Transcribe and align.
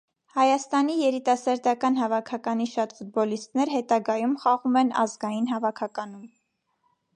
Հայաստանի 0.35 0.93
երիտասարդական 0.99 1.99
հավաքականի 2.03 2.67
շատ 2.71 2.97
ֆուտբոլիստներ 3.01 3.73
հետագայում 3.75 4.35
խաղում 4.47 4.83
են 4.85 4.93
ազգային 5.05 5.55
հավաքականում։ 5.55 6.29